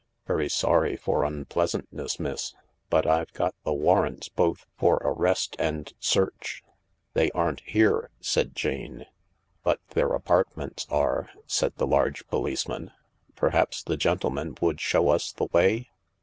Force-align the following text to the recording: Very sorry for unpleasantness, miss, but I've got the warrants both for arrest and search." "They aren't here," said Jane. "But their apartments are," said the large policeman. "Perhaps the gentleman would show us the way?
Very 0.25 0.49
sorry 0.49 0.95
for 0.97 1.23
unpleasantness, 1.23 2.19
miss, 2.19 2.55
but 2.89 3.05
I've 3.05 3.31
got 3.33 3.53
the 3.63 3.71
warrants 3.73 4.29
both 4.29 4.65
for 4.75 4.95
arrest 5.05 5.55
and 5.59 5.93
search." 5.99 6.63
"They 7.13 7.29
aren't 7.33 7.59
here," 7.59 8.09
said 8.19 8.55
Jane. 8.55 9.05
"But 9.63 9.79
their 9.89 10.13
apartments 10.13 10.87
are," 10.89 11.29
said 11.45 11.75
the 11.75 11.85
large 11.85 12.25
policeman. 12.29 12.89
"Perhaps 13.35 13.83
the 13.83 13.95
gentleman 13.95 14.57
would 14.59 14.81
show 14.81 15.09
us 15.09 15.31
the 15.33 15.45
way? 15.53 15.87